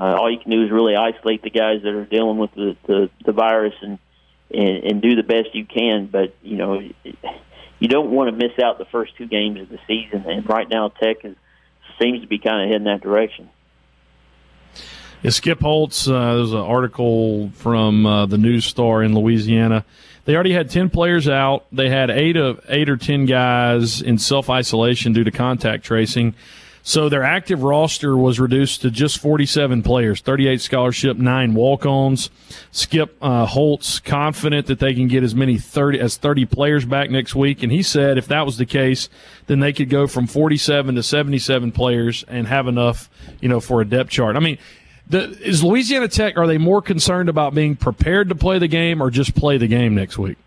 [0.00, 2.76] Uh, all you can do is really isolate the guys that are dealing with the
[2.86, 3.98] the, the virus and,
[4.50, 6.06] and and do the best you can.
[6.06, 6.82] But you know.
[7.80, 10.26] You don't want to miss out the first two games of the season.
[10.28, 11.34] And right now, Tech is,
[11.98, 13.48] seems to be kind of heading that direction.
[15.22, 19.84] Yeah, Skip Holtz, uh, there's an article from uh, the News Star in Louisiana.
[20.26, 21.66] They already had ten players out.
[21.72, 26.34] They had eight of eight or ten guys in self isolation due to contact tracing.
[26.82, 32.30] So their active roster was reduced to just 47 players, 38 scholarship, nine walk-ons.
[32.72, 37.10] Skip uh, Holtz confident that they can get as many 30 as 30 players back
[37.10, 39.08] next week, and he said if that was the case,
[39.46, 43.80] then they could go from 47 to 77 players and have enough, you know, for
[43.80, 44.36] a depth chart.
[44.36, 44.58] I mean.
[45.08, 46.36] The, is Louisiana Tech?
[46.36, 49.66] Are they more concerned about being prepared to play the game or just play the
[49.66, 50.38] game next week?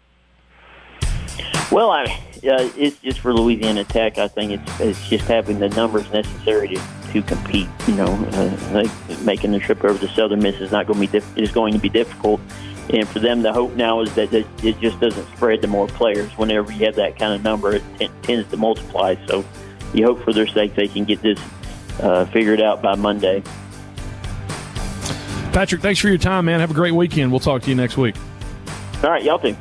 [1.74, 4.20] Well, I uh, it's just for Louisiana Tech.
[4.20, 6.82] I think it's it's just having the numbers necessary to,
[7.14, 7.68] to compete.
[7.88, 11.08] You know, uh, like making the trip over to Southern Miss is not going to
[11.08, 12.42] be diff- is going to be difficult.
[12.92, 15.88] And for them, the hope now is that it, it just doesn't spread to more
[15.88, 16.30] players.
[16.38, 19.16] Whenever you have that kind of number, it t- tends to multiply.
[19.28, 19.44] So
[19.96, 21.40] you hope for their sake they can get this
[22.02, 23.42] uh, figured out by Monday.
[25.54, 26.60] Patrick, thanks for your time, man.
[26.60, 27.32] Have a great weekend.
[27.32, 28.16] We'll talk to you next week.
[29.04, 29.56] All right, y'all too.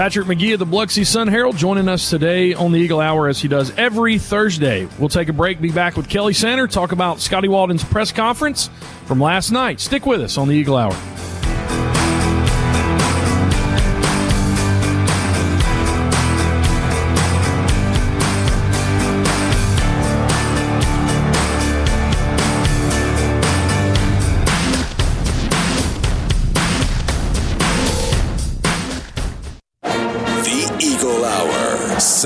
[0.00, 3.38] Patrick Magee of the Biloxi Sun Herald joining us today on the Eagle Hour as
[3.38, 4.88] he does every Thursday.
[4.98, 8.70] We'll take a break, be back with Kelly Center, talk about Scotty Walden's press conference
[9.04, 9.78] from last night.
[9.78, 10.96] Stick with us on the Eagle Hour.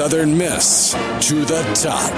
[0.05, 0.93] Southern Miss
[1.27, 2.13] to the top.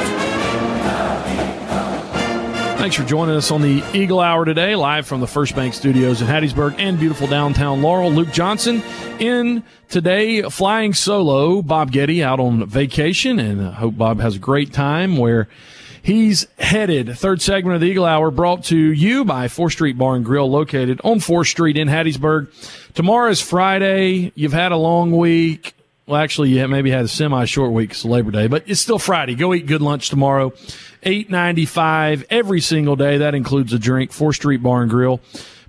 [2.78, 6.20] Thanks for joining us on the Eagle Hour today, live from the First Bank Studios
[6.20, 8.10] in Hattiesburg and beautiful downtown Laurel.
[8.10, 8.82] Luke Johnson
[9.20, 11.62] in today, flying solo.
[11.62, 15.46] Bob Getty out on vacation, and I hope Bob has a great time where
[16.02, 17.16] he's headed.
[17.16, 20.50] Third segment of the Eagle Hour brought to you by 4th Street Bar and Grill,
[20.50, 22.48] located on 4th Street in Hattiesburg.
[22.94, 24.32] Tomorrow is Friday.
[24.34, 25.75] You've had a long week.
[26.08, 29.34] Well, actually, you maybe had a semi-short week because Labor Day, but it's still Friday.
[29.34, 30.52] Go eat good lunch tomorrow.
[31.02, 33.18] Eight ninety five every single day.
[33.18, 34.12] That includes a drink.
[34.12, 35.20] 4th Street Bar and Grill.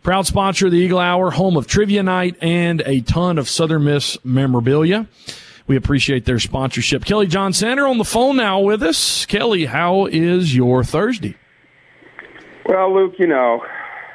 [0.04, 3.86] Proud sponsor of the Eagle Hour, home of Trivia Night and a ton of Southern
[3.86, 5.08] Miss memorabilia.
[5.66, 7.04] We appreciate their sponsorship.
[7.04, 9.26] Kelly John Sander on the phone now with us.
[9.26, 11.36] Kelly, how is your Thursday?
[12.64, 13.66] Well, Luke, you know,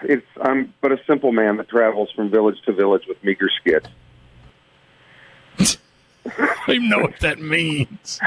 [0.05, 3.89] it's I'm but a simple man that travels from village to village with meager skits.
[6.39, 8.21] I don't even know what that means.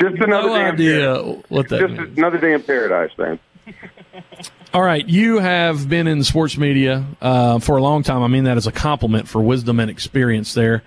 [0.00, 2.18] Just another no day idea in what that Just means.
[2.18, 3.38] another day in paradise, man.
[4.74, 8.22] All right, you have been in sports media uh, for a long time.
[8.22, 10.82] I mean that as a compliment for wisdom and experience there.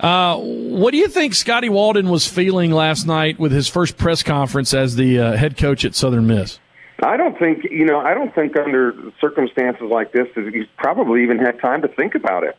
[0.00, 4.22] Uh, what do you think Scotty Walden was feeling last night with his first press
[4.22, 6.60] conference as the uh, head coach at Southern Miss?
[7.02, 8.00] I don't think you know.
[8.00, 12.42] I don't think under circumstances like this, he's probably even had time to think about
[12.44, 12.56] it.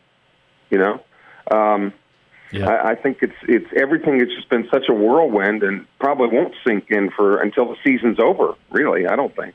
[0.70, 1.02] You know,
[1.52, 1.94] um,
[2.52, 2.70] Yeah.
[2.70, 4.22] I, I think it's it's everything.
[4.22, 8.20] It's just been such a whirlwind, and probably won't sink in for until the season's
[8.20, 8.56] over.
[8.72, 9.54] Really, I don't think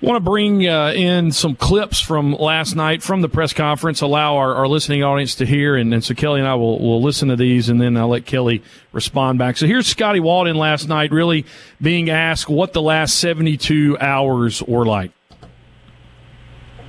[0.00, 4.36] want to bring uh, in some clips from last night from the press conference, allow
[4.36, 5.76] our, our listening audience to hear.
[5.76, 8.26] And, and, so Kelly and I will, will listen to these, and then I'll let
[8.26, 9.56] Kelly respond back.
[9.56, 11.44] So here's Scotty Walden last night, really
[11.80, 15.12] being asked what the last 72 hours were like.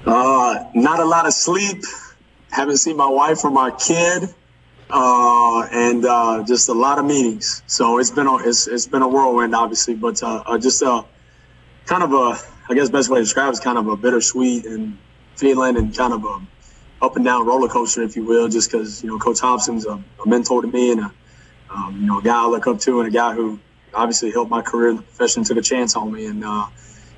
[0.05, 1.83] Uh, not a lot of sleep.
[2.51, 4.33] Haven't seen my wife or my kid.
[4.93, 7.63] Uh, and uh, just a lot of meetings.
[7.65, 11.05] So it's been a, it's, it's been a whirlwind, obviously, but uh, uh, just a
[11.85, 12.37] kind of a
[12.69, 14.97] I guess best way to describe it is kind of a bittersweet and
[15.35, 16.41] feeling and kind of a
[17.01, 19.93] up and down roller coaster, if you will, just because you know Coach Hopson's a,
[20.23, 21.11] a, mentor to me and a
[21.69, 23.59] um, you know a guy I look up to and a guy who
[23.93, 26.67] obviously helped my career in the profession, took a chance on me, and uh,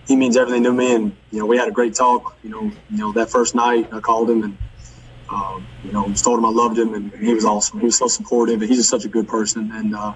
[0.07, 0.95] he means everything to me.
[0.95, 2.35] And you know we had a great talk.
[2.43, 4.57] You know, you know that first night I called him and.
[5.33, 7.79] Um, you know, just told him I loved him, and he was awesome.
[7.79, 9.71] He was so supportive, and he's just such a good person.
[9.73, 10.15] And uh,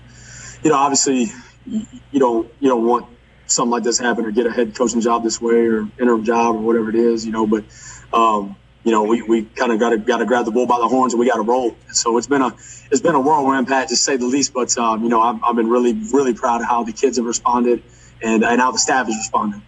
[0.64, 1.28] you know, obviously,
[1.66, 1.88] you,
[2.20, 3.08] don't you don't want
[3.48, 6.56] something like this happen or get a head coaching job this way or interim job
[6.56, 7.48] or whatever it is, you know.
[7.48, 7.66] But
[8.14, 10.80] um, you know, we, we kind of got to got to grab the bull by
[10.80, 11.76] the horns and we got to roll.
[11.92, 12.56] So it's been a
[12.92, 14.54] it's been a whirlwind, Pat, to say the least.
[14.54, 17.26] But um, you know, I've, I've been really really proud of how the kids have
[17.26, 17.84] responded
[18.24, 19.62] and and how the staff has responded.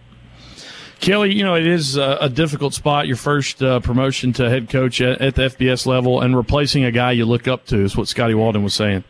[1.00, 4.68] Kelly, you know, it is a, a difficult spot, your first uh, promotion to head
[4.68, 7.96] coach at, at, the FBS level, and replacing a guy you look up to is
[7.96, 9.02] what Scotty Walden was saying.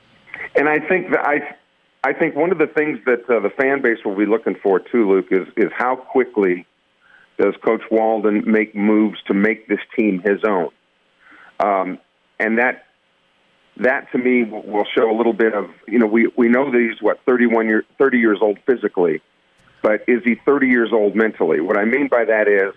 [0.55, 1.57] And I think that I,
[2.09, 4.79] I think one of the things that uh, the fan base will be looking for
[4.79, 6.65] too, Luke, is is how quickly
[7.39, 10.71] does Coach Walden make moves to make this team his own,
[11.59, 11.99] um,
[12.39, 12.87] and that
[13.79, 16.81] that to me will show a little bit of you know we we know that
[16.81, 19.21] he's what 31 year 30 years old physically,
[19.83, 21.61] but is he 30 years old mentally?
[21.61, 22.75] What I mean by that is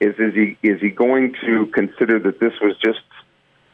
[0.00, 3.00] is is he is he going to consider that this was just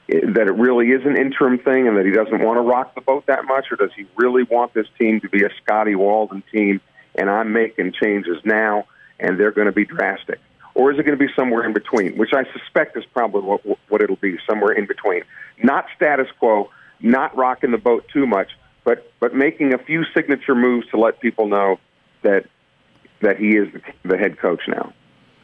[0.08, 3.00] that it really is an interim thing and that he doesn't want to rock the
[3.00, 6.42] boat that much, or does he really want this team to be a Scotty Walden
[6.52, 6.80] team
[7.16, 8.86] and I'm making changes now
[9.18, 10.38] and they're going to be drastic?
[10.74, 13.62] Or is it going to be somewhere in between, which I suspect is probably what,
[13.88, 15.22] what it'll be, somewhere in between.
[15.62, 18.50] Not status quo, not rocking the boat too much,
[18.84, 21.78] but, but making a few signature moves to let people know
[22.22, 22.44] that,
[23.20, 24.92] that he is the, the head coach now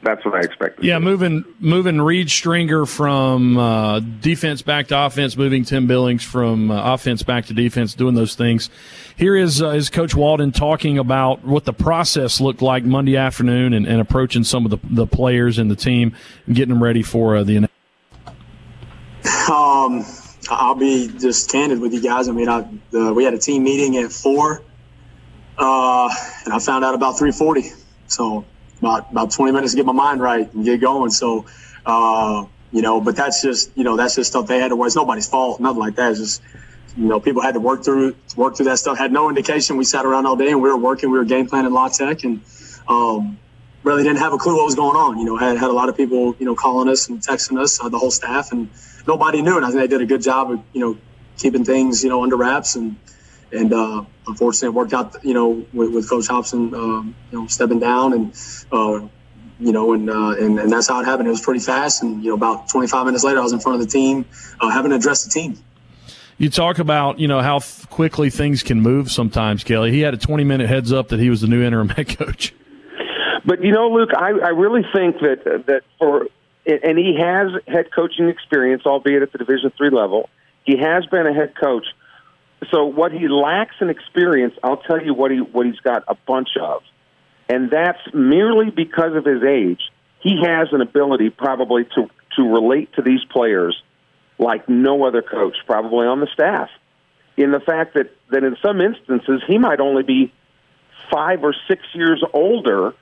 [0.02, 0.85] that's what I expected.
[0.85, 6.70] Yeah, moving moving Reed Stringer from uh, defense back to offense, moving Tim Billings from
[6.70, 8.68] uh, offense back to defense, doing those things.
[9.16, 13.72] Here is uh, is Coach Walden talking about what the process looked like Monday afternoon
[13.72, 17.02] and, and approaching some of the, the players and the team and getting them ready
[17.02, 17.68] for uh, the.
[19.50, 20.04] Um,
[20.50, 22.28] I'll be just candid with you guys.
[22.28, 22.62] I mean, I,
[23.11, 24.62] we had a team meeting at four,
[25.58, 26.10] uh,
[26.44, 27.70] and I found out about three forty.
[28.06, 28.44] So
[28.82, 31.10] about about 20 minutes to get my mind right and get going.
[31.10, 31.46] So,
[31.86, 34.88] uh, you know, but that's just you know that's just stuff they had to work.
[34.88, 36.10] It's nobody's fault, nothing like that.
[36.10, 36.42] It's just
[36.96, 38.98] you know people had to work through work through that stuff.
[38.98, 39.76] Had no indication.
[39.76, 41.10] We sat around all day and we were working.
[41.10, 42.40] We were game planning La Tech and
[42.88, 43.38] um,
[43.84, 45.18] really didn't have a clue what was going on.
[45.18, 47.82] You know, had had a lot of people you know calling us and texting us,
[47.82, 48.68] uh, the whole staff, and
[49.06, 49.56] nobody knew.
[49.56, 50.98] And I think they did a good job of you know
[51.36, 52.96] keeping things you know under wraps and
[53.52, 55.24] and uh, unfortunately, it worked out.
[55.24, 58.36] You know, with, with Coach Hopson, um, you know, stepping down, and
[58.72, 59.06] uh,
[59.60, 61.28] you know, and, uh, and and that's how it happened.
[61.28, 63.80] It was pretty fast, and you know, about 25 minutes later, I was in front
[63.80, 64.24] of the team,
[64.60, 65.58] uh, having to address the team.
[66.38, 67.60] You talk about you know how
[67.90, 69.92] quickly things can move sometimes, Kelly.
[69.92, 72.54] He had a 20 minute heads up that he was the new interim head coach.
[73.44, 76.26] But you know, Luke, I, I really think that that for
[76.66, 80.28] and he has head coaching experience, albeit at the Division three level.
[80.64, 81.86] He has been a head coach
[82.70, 86.14] so what he lacks in experience, I'll tell you what he what he's got a
[86.14, 86.83] bunch of,
[87.48, 89.81] and that's merely because of his age.
[90.20, 93.81] He has an ability probably to to relate to these players
[94.38, 96.68] like no other coach probably on the staff.
[97.37, 100.33] In the fact that that in some instances he might only be
[101.11, 102.94] five or six years older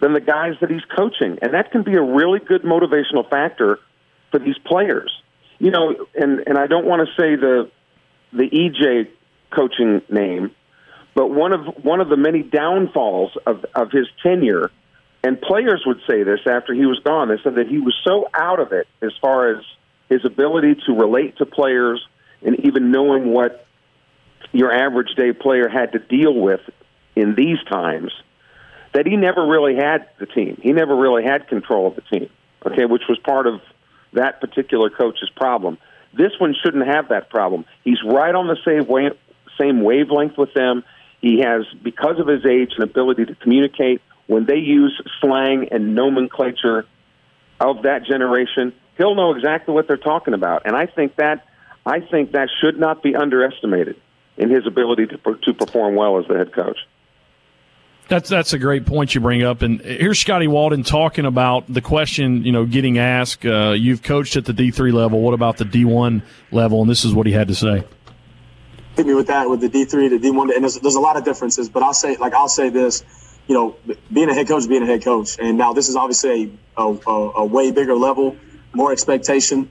[0.00, 3.78] than the guys that he's coaching, and that can be a really good motivational factor
[4.30, 5.12] for these players.
[5.58, 7.70] You know, and and I don't want to say the
[8.32, 9.08] the EJ
[9.50, 10.50] coaching name,
[11.14, 14.70] but one of one of the many downfalls of of his tenure,
[15.22, 17.28] and players would say this after he was gone.
[17.28, 19.64] They said that he was so out of it as far as
[20.08, 22.06] his ability to relate to players
[22.44, 23.66] and even knowing what
[24.52, 26.60] your average day player had to deal with
[27.16, 28.12] in these times
[28.92, 30.58] that he never really had the team.
[30.62, 32.28] He never really had control of the team.
[32.64, 33.60] Okay, which was part of
[34.12, 35.78] that particular coach's problem.
[36.14, 37.64] This one shouldn't have that problem.
[37.84, 39.12] He's right on the same wave,
[39.58, 40.84] same wavelength with them.
[41.20, 44.02] He has, because of his age, an ability to communicate.
[44.26, 46.86] When they use slang and nomenclature
[47.60, 50.62] of that generation, he'll know exactly what they're talking about.
[50.64, 51.46] And I think that
[51.84, 53.96] I think that should not be underestimated
[54.36, 56.78] in his ability to to perform well as the head coach.
[58.12, 61.80] That's that's a great point you bring up, and here's Scotty Walden talking about the
[61.80, 63.46] question you know getting asked.
[63.46, 65.22] Uh, you've coached at the D three level.
[65.22, 66.82] What about the D one level?
[66.82, 67.84] And this is what he had to say.
[68.96, 71.00] Hit me with that with the D three to D one, and there's, there's a
[71.00, 71.70] lot of differences.
[71.70, 73.02] But I'll say like I'll say this,
[73.46, 73.76] you know,
[74.12, 77.30] being a head coach, being a head coach, and now this is obviously a, a,
[77.36, 78.36] a way bigger level,
[78.74, 79.70] more expectation,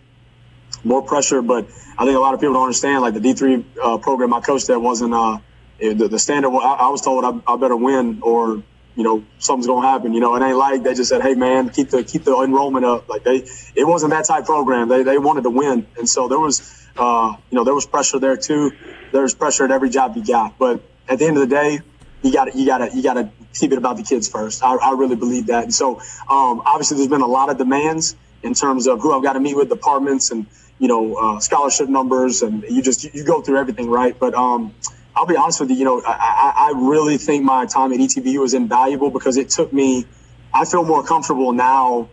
[0.84, 1.44] more pressure.
[1.44, 4.34] But I think a lot of people don't understand like the D three uh, program
[4.34, 5.14] I coached at wasn't.
[5.14, 5.38] Uh,
[5.82, 6.50] the, the standard.
[6.50, 8.63] I, I was told I, I, better win or
[8.96, 10.13] you know something's gonna happen.
[10.13, 12.86] You know, it ain't like they just said, "Hey man, keep the keep the enrollment
[12.86, 14.89] up." Like they, it wasn't that type program.
[14.89, 18.20] They they wanted to win, and so there was uh, you know there was pressure
[18.20, 18.72] there too.
[19.12, 21.80] There's pressure at every job you got, but at the end of the day,
[22.22, 24.63] you got to you got to you got to keep it about the kids first.
[24.63, 28.15] I, I really believe that, and so um, obviously there's been a lot of demands
[28.44, 30.48] in terms of who I've got to meet with departments and
[30.80, 34.17] you know uh, scholarship numbers, and you just you, go through everything, right?
[34.17, 34.74] But um,
[35.15, 35.76] I'll be honest with you.
[35.76, 39.71] You know, I, I really think my time at ETBU was invaluable because it took
[39.74, 40.06] me.
[40.54, 42.10] I feel more comfortable now,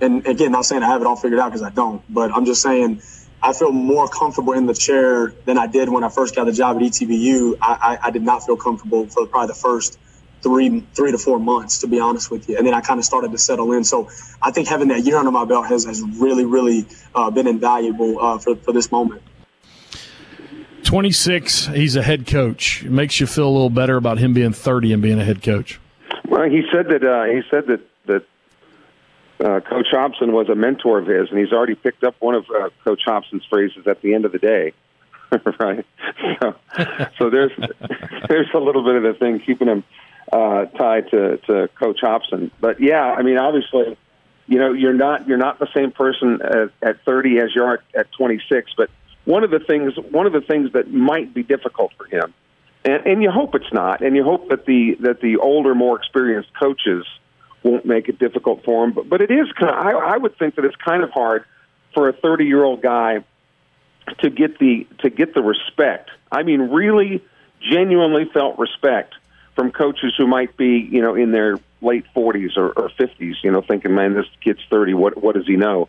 [0.00, 2.44] and again, not saying I have it all figured out because I don't, but I'm
[2.44, 3.02] just saying
[3.42, 6.52] I feel more comfortable in the chair than I did when I first got the
[6.52, 7.58] job at ETBU.
[7.60, 9.98] I, I, I did not feel comfortable for probably the first
[10.42, 13.04] three three to four months, to be honest with you, and then I kind of
[13.04, 13.84] started to settle in.
[13.84, 17.46] So I think having that year under my belt has has really really uh, been
[17.46, 19.22] invaluable uh, for for this moment.
[20.92, 22.84] 26, he's a head coach.
[22.84, 25.42] It makes you feel a little better about him being 30 and being a head
[25.42, 25.80] coach.
[26.28, 28.24] Well, he said that uh, he said that that
[29.42, 32.44] uh, Coach Hopson was a mentor of his, and he's already picked up one of
[32.50, 34.74] uh, Coach Hopson's phrases at the end of the day.
[35.58, 35.86] right.
[36.38, 36.56] So,
[37.16, 37.52] so there's
[38.28, 39.84] there's a little bit of the thing keeping him
[40.30, 42.50] uh, tied to to Coach Hopson.
[42.60, 43.96] But yeah, I mean, obviously,
[44.46, 47.82] you know, you're not you're not the same person at, at 30 as you are
[47.94, 48.90] at 26, but
[49.24, 52.34] one of the things one of the things that might be difficult for him,
[52.84, 55.96] and, and you hope it's not, and you hope that the that the older, more
[55.96, 57.06] experienced coaches
[57.62, 58.92] won't make it difficult for him.
[58.92, 61.44] But but it is kind of, I, I would think that it's kind of hard
[61.94, 63.24] for a 30 year old guy
[64.18, 66.10] to get the to get the respect.
[66.30, 67.22] I mean, really,
[67.60, 69.14] genuinely felt respect
[69.54, 73.34] from coaches who might be you know in their late 40s or, or 50s.
[73.42, 74.94] You know, thinking, man, this kid's 30.
[74.94, 75.88] What what does he know?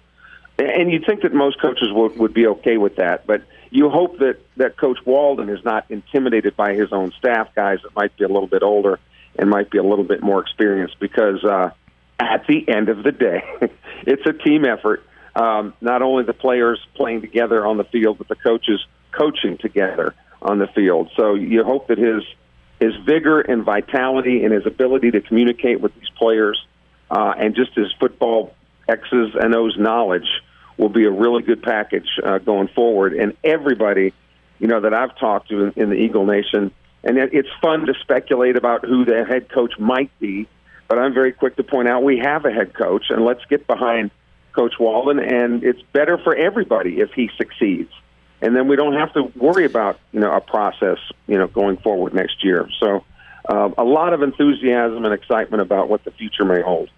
[0.59, 4.19] And you'd think that most coaches would, would be okay with that, but you hope
[4.19, 8.23] that, that Coach Walden is not intimidated by his own staff guys that might be
[8.23, 8.99] a little bit older
[9.37, 11.71] and might be a little bit more experienced because uh,
[12.19, 13.43] at the end of the day,
[14.05, 15.03] it's a team effort.
[15.35, 20.13] Um, not only the players playing together on the field, but the coaches coaching together
[20.39, 21.09] on the field.
[21.15, 22.23] So you hope that his
[22.79, 26.63] his vigor and vitality and his ability to communicate with these players
[27.09, 28.53] uh, and just his football
[28.87, 30.27] X's and O's knowledge
[30.77, 33.13] will be a really good package uh, going forward.
[33.13, 34.13] And everybody,
[34.59, 36.71] you know, that I've talked to in, in the Eagle Nation,
[37.03, 40.47] and it's fun to speculate about who the head coach might be,
[40.87, 43.67] but I'm very quick to point out we have a head coach, and let's get
[43.67, 44.11] behind
[44.53, 45.19] Coach Walden.
[45.19, 47.91] And it's better for everybody if he succeeds.
[48.41, 51.77] And then we don't have to worry about you know a process you know going
[51.77, 52.67] forward next year.
[52.79, 53.03] So
[53.47, 56.89] uh, a lot of enthusiasm and excitement about what the future may hold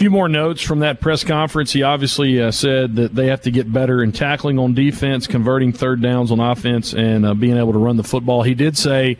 [0.00, 1.74] few more notes from that press conference.
[1.74, 5.74] He obviously uh, said that they have to get better in tackling on defense, converting
[5.74, 8.42] third downs on offense, and uh, being able to run the football.
[8.42, 9.18] He did say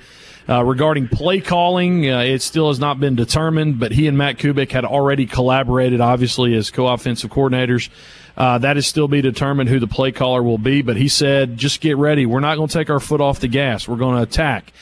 [0.49, 4.39] uh, regarding play calling, uh, it still has not been determined, but he and Matt
[4.39, 7.91] Kubik had already collaborated, obviously, as co offensive coordinators.
[8.35, 11.59] Uh, that is still be determined who the play caller will be, but he said,
[11.59, 12.25] just get ready.
[12.25, 13.87] We're not going to take our foot off the gas.
[13.87, 14.73] We're going to attack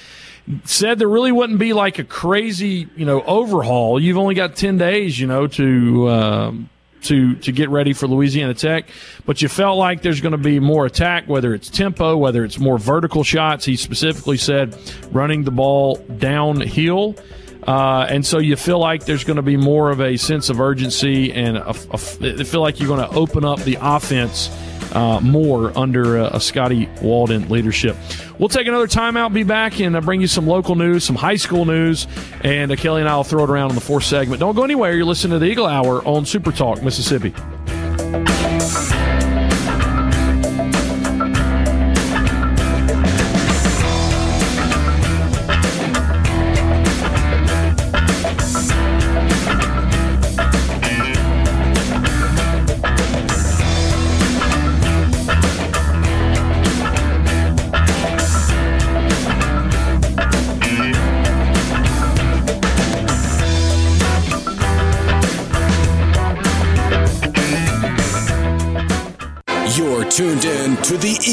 [0.64, 4.00] said there really wouldn't be like a crazy, you know, overhaul.
[4.00, 6.70] You've only got ten days, you know, to um,
[7.02, 8.88] to to get ready for Louisiana Tech,
[9.26, 12.58] but you felt like there's going to be more attack, whether it's tempo, whether it's
[12.58, 13.64] more vertical shots.
[13.64, 14.76] He specifically said
[15.12, 17.16] running the ball downhill.
[17.66, 20.58] Uh, and so you feel like there's going to be more of a sense of
[20.58, 24.48] urgency, and a, a, feel like you're going to open up the offense
[24.92, 27.96] uh, more under uh, a Scotty Walden leadership.
[28.38, 31.36] We'll take another timeout, be back, and uh, bring you some local news, some high
[31.36, 32.06] school news,
[32.42, 34.40] and uh, Kelly and I will throw it around in the fourth segment.
[34.40, 34.94] Don't go anywhere.
[34.94, 37.34] You're listening to the Eagle Hour on Super Talk, Mississippi.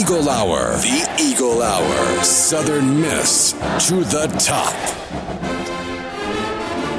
[0.05, 0.73] Eagle Hour.
[0.77, 2.23] The Eagle Hour.
[2.23, 3.53] Southern Miss
[3.87, 4.71] to the top.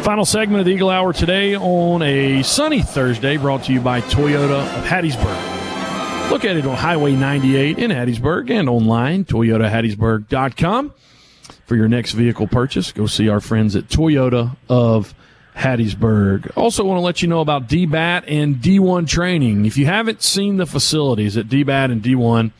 [0.03, 4.01] Final segment of the Eagle Hour today on a sunny Thursday, brought to you by
[4.01, 6.31] Toyota of Hattiesburg.
[6.33, 10.93] Look at it on Highway 98 in Hattiesburg and online, toyotahattiesburg.com.
[11.65, 15.15] For your next vehicle purchase, go see our friends at Toyota of
[15.55, 16.51] Hattiesburg.
[16.57, 19.65] Also, want to let you know about DBAT and D1 training.
[19.65, 22.51] If you haven't seen the facilities at DBAT and D1,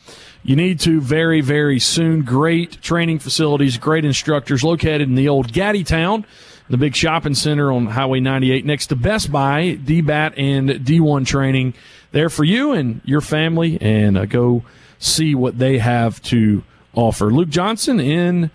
[0.43, 2.23] you need to very, very soon.
[2.23, 6.25] Great training facilities, great instructors located in the old Gatti Town,
[6.69, 11.73] the big shopping center on Highway 98 next to Best Buy, DBAT and D1 training
[12.11, 13.77] there for you and your family.
[13.81, 14.63] And uh, go
[14.99, 16.63] see what they have to
[16.93, 17.25] offer.
[17.25, 18.51] Luke Johnson in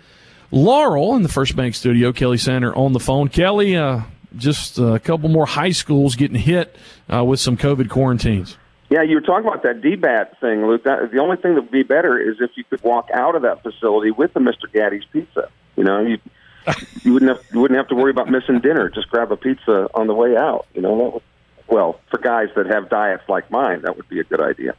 [0.51, 3.29] Laurel in the First Bank studio, Kelly Center on the phone.
[3.29, 4.03] Kelly, uh,
[4.37, 6.77] just a couple more high schools getting hit
[7.13, 8.57] uh, with some COVID quarantines.
[8.93, 10.85] Yeah, you were talking about that DBAT thing, Luke.
[10.85, 13.41] That, the only thing that would be better is if you could walk out of
[13.41, 14.71] that facility with the Mr.
[14.71, 15.49] Gatti's pizza.
[15.77, 16.19] You know, you
[17.03, 18.91] you wouldn't have you wouldn't have to worry about missing dinner.
[18.91, 20.67] Just grab a pizza on the way out.
[20.75, 21.23] You know, that would,
[21.69, 24.75] well, for guys that have diets like mine, that would be a good idea.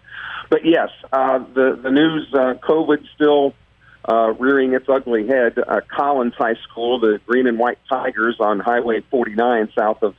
[0.48, 3.56] But yes, uh, the the news, uh, COVID still
[4.08, 5.58] uh, rearing its ugly head.
[5.58, 10.14] Uh, Collins High School, the Green and White Tigers on Highway 49 south of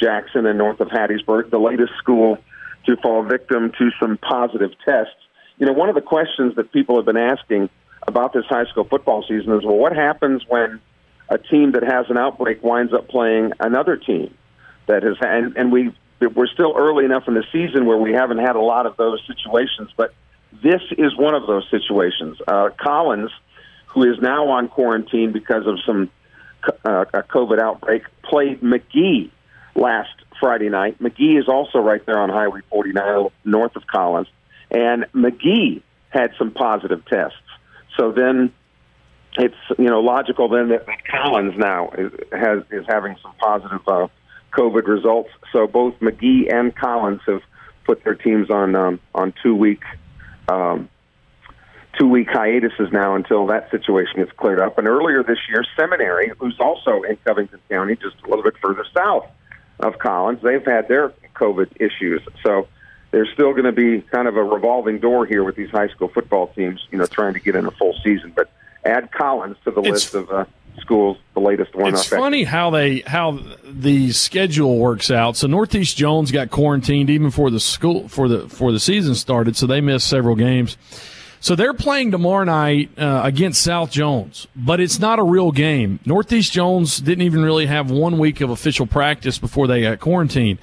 [0.00, 2.38] Jackson and north of Hattiesburg, the latest school
[2.86, 5.14] to fall victim to some positive tests.
[5.58, 7.70] You know, one of the questions that people have been asking
[8.06, 10.80] about this high school football season is, well, what happens when
[11.28, 14.34] a team that has an outbreak winds up playing another team
[14.86, 18.38] that has, and, and we we're still early enough in the season where we haven't
[18.38, 20.14] had a lot of those situations, but
[20.62, 22.38] this is one of those situations.
[22.48, 23.30] Uh, Collins,
[23.88, 26.10] who is now on quarantine because of some
[26.84, 29.30] uh, a COVID outbreak, played Magee
[29.76, 30.10] last
[30.40, 31.00] Friday night.
[31.00, 34.28] Magee is also right there on Highway 49 north of Collins,
[34.70, 37.36] and Magee had some positive tests.
[37.98, 38.52] So then
[39.38, 44.08] it's you know logical then that Collins now is, has is having some positive uh,
[44.52, 45.30] COVID results.
[45.52, 47.42] So both Magee and Collins have
[47.84, 49.82] put their teams on um, on two week
[50.48, 50.88] um,
[51.98, 54.78] two week hiatuses now until that situation gets cleared up.
[54.78, 58.84] And earlier this year, Seminary, who's also in Covington County, just a little bit further
[58.94, 59.26] south
[59.80, 62.22] of Collins, they've had their COVID issues.
[62.42, 62.68] So
[63.10, 66.08] there's still going to be kind of a revolving door here with these high school
[66.08, 68.32] football teams, you know, trying to get in a full season.
[68.34, 68.50] But
[68.84, 70.44] add Collins to the It's- list of uh,
[70.80, 71.94] schools, the latest one.
[71.94, 72.18] It's up.
[72.18, 75.36] funny how they how the schedule works out.
[75.36, 79.56] So Northeast Jones got quarantined even before the school for the for the season started,
[79.56, 80.76] so they missed several games.
[81.46, 86.00] So they're playing tomorrow night uh, against South Jones, but it's not a real game.
[86.04, 90.58] Northeast Jones didn't even really have one week of official practice before they got quarantined.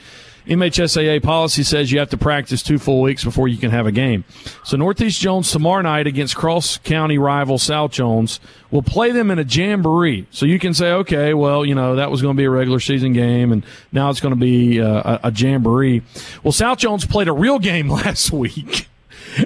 [0.45, 3.93] MHSAA policy says you have to practice two full weeks before you can have a
[3.93, 4.25] game.
[4.65, 9.39] So Northeast Jones tomorrow night against Cross County rival South Jones will play them in
[9.39, 10.27] a jamboree.
[10.31, 12.81] So you can say, okay, well, you know, that was going to be a regular
[12.81, 16.01] season game and now it's going to be uh, a, a jamboree.
[16.43, 18.89] Well, South Jones played a real game last week.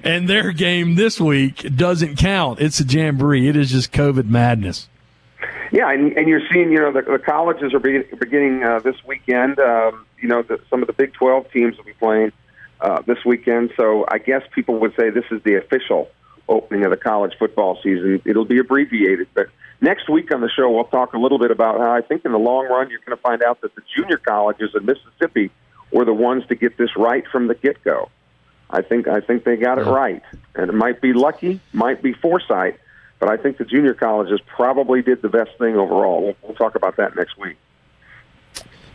[0.03, 2.59] And their game this week doesn't count.
[2.59, 3.47] It's a jamboree.
[3.47, 4.89] It is just COVID madness.
[5.71, 8.95] Yeah, and, and you're seeing, you know, the, the colleges are begin, beginning uh, this
[9.05, 9.59] weekend.
[9.59, 12.31] Um, you know, the, some of the Big 12 teams will be playing
[12.79, 13.71] uh, this weekend.
[13.75, 16.09] So I guess people would say this is the official
[16.49, 18.21] opening of the college football season.
[18.25, 19.47] It'll be abbreviated, but
[19.81, 22.31] next week on the show we'll talk a little bit about how I think in
[22.31, 25.51] the long run you're going to find out that the junior colleges in Mississippi
[25.91, 28.09] were the ones to get this right from the get go.
[28.69, 30.21] I think I think they got it right,
[30.55, 32.79] and it might be lucky, might be foresight,
[33.19, 36.21] but I think the junior colleges probably did the best thing overall.
[36.21, 37.57] We'll, we'll talk about that next week.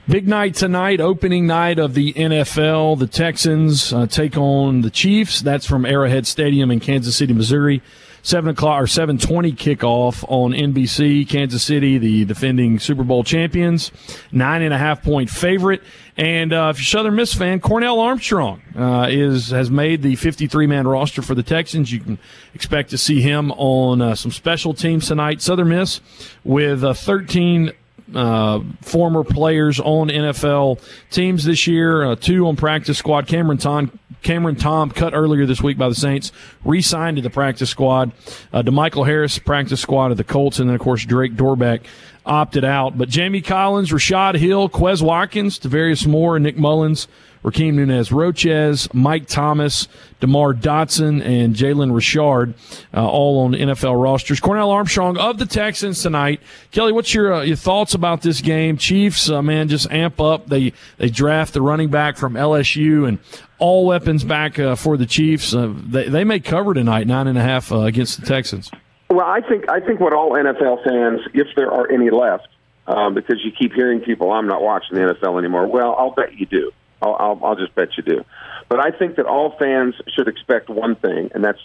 [0.09, 2.99] Big night tonight, opening night of the NFL.
[2.99, 5.41] The Texans uh, take on the Chiefs.
[5.41, 7.83] That's from Arrowhead Stadium in Kansas City, Missouri.
[8.25, 11.29] Seven o'clock or seven twenty kickoff on NBC.
[11.29, 13.91] Kansas City, the defending Super Bowl champions,
[14.31, 15.83] nine and a half point favorite.
[16.17, 20.69] And uh, if you're Southern Miss fan, Cornell Armstrong uh, is has made the 53
[20.69, 21.91] man roster for the Texans.
[21.91, 22.19] You can
[22.55, 25.43] expect to see him on uh, some special teams tonight.
[25.43, 26.01] Southern Miss
[26.45, 27.73] with uh, 13
[28.15, 32.05] uh, former players on NFL teams this year.
[32.05, 33.27] Uh, two on practice squad.
[33.27, 36.33] Cameron Tom, Cameron Tom, cut earlier this week by the Saints,
[36.65, 38.13] re-signed to the practice squad.
[38.53, 41.81] Uh, DeMichael Harris, practice squad of the Colts, and then of course Drake Dorbeck
[42.25, 42.97] opted out.
[42.97, 47.09] But Jamie Collins, Rashad Hill, Quez Watkins, Tarvarius Moore, and Nick Mullens,
[47.45, 49.89] Rakeem Nunez Roches, Mike Thomas,
[50.21, 52.55] DeMar Dotson, and Jalen Richard,
[52.95, 54.39] uh, all on NFL rosters.
[54.39, 56.41] Cornell Armstrong of the Texans tonight.
[56.71, 58.77] Kelly, what's your uh, your thoughts about this game?
[58.77, 60.47] Chiefs, uh, man, just amp up.
[60.47, 63.19] They they draft the running back from LSU and
[63.59, 65.53] all weapons back uh, for the Chiefs.
[65.53, 68.71] Uh, they they may cover tonight, nine and a half uh, against the Texans.
[69.11, 72.49] Well, I think I think what all NFL fans, if there are any left,
[72.87, 75.67] um, because you keep hearing people, I'm not watching the NFL anymore.
[75.67, 76.73] Well, I'll bet you do.
[77.03, 78.25] I'll, I'll, I'll just bet you do.
[78.69, 81.61] But I think that all fans should expect one thing, and that's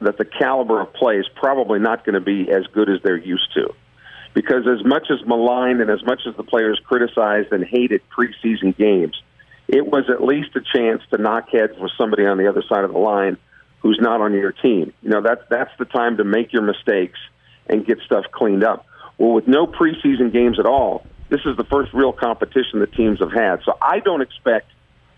[0.00, 3.16] that the caliber of play is probably not going to be as good as they're
[3.16, 3.74] used to.
[4.34, 8.76] Because as much as maligned and as much as the players criticized and hated preseason
[8.76, 9.20] games,
[9.68, 12.84] it was at least a chance to knock heads with somebody on the other side
[12.84, 13.38] of the line
[13.78, 14.92] who's not on your team.
[15.02, 17.18] You know, that's that's the time to make your mistakes
[17.68, 18.86] and get stuff cleaned up.
[19.16, 23.20] Well, with no preseason games at all, this is the first real competition the teams
[23.20, 23.60] have had.
[23.64, 24.70] So I don't expect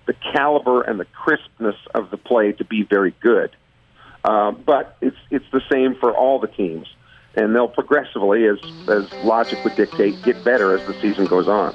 [0.07, 3.50] the caliber and the crispness of the play to be very good.
[4.24, 6.88] Uh, but it's it's the same for all the teams,
[7.34, 11.74] and they'll progressively, as as logic would dictate, get better as the season goes on.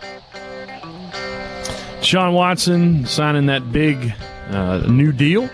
[2.01, 4.13] Sean Watson signing that big
[4.49, 5.49] uh, new deal.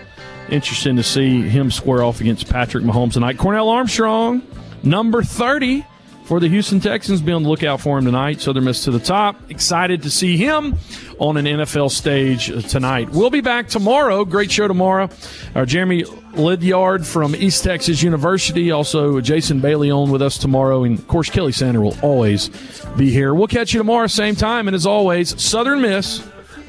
[0.48, 3.38] Interesting to see him square off against Patrick Mahomes tonight.
[3.38, 4.42] Cornell Armstrong,
[4.82, 5.84] number 30
[6.28, 7.22] for the Houston Texans.
[7.22, 8.42] Be on the lookout for him tonight.
[8.42, 9.50] Southern Miss to the top.
[9.50, 10.76] Excited to see him
[11.18, 13.08] on an NFL stage uh, tonight.
[13.08, 14.26] We'll be back tomorrow.
[14.26, 15.08] Great show tomorrow.
[15.54, 16.04] Our Jeremy
[16.34, 18.70] Lydiard from East Texas University.
[18.70, 20.84] Also, Jason Bailey on with us tomorrow.
[20.84, 22.50] And, of course, Kelly Sander will always
[22.98, 23.34] be here.
[23.34, 24.68] We'll catch you tomorrow, same time.
[24.68, 26.18] And as always, Southern Miss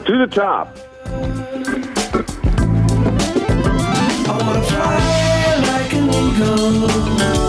[0.05, 0.73] to the top.
[6.39, 7.48] to the